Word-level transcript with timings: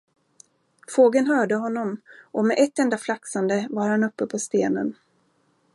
Fågeln 0.89 1.27
hörde 1.27 1.55
honom, 1.55 2.01
och 2.31 2.45
med 2.45 2.57
ett 2.59 2.79
enda 2.79 2.97
flaxande 2.97 3.67
var 3.69 3.89
han 3.89 4.03
uppe 4.03 4.27
på 4.27 4.39
stenen. 4.39 4.95